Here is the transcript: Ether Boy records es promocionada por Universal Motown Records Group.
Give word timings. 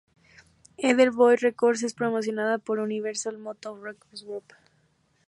Ether 0.89 1.11
Boy 1.11 1.35
records 1.43 1.83
es 1.83 1.93
promocionada 1.93 2.57
por 2.57 2.79
Universal 2.79 3.37
Motown 3.37 3.83
Records 3.83 4.23
Group. 4.23 4.51